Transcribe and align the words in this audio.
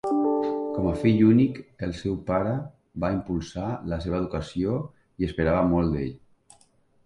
Com 0.77 0.87
a 0.91 0.93
fill 1.03 1.19
únic, 1.25 1.59
el 1.89 1.93
seu 1.99 2.15
pare 2.31 2.55
va 3.05 3.13
impulsar 3.19 3.69
la 3.95 4.03
seva 4.09 4.21
educació 4.25 4.81
i 5.23 5.31
esperava 5.33 5.71
molt 5.79 5.97
d'ell. 5.99 6.61